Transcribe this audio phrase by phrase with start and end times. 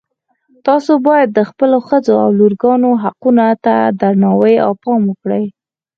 [0.67, 5.45] تاسو باید د خپلو ښځو او لورګانو حقونو ته درناوی او پام وکړئ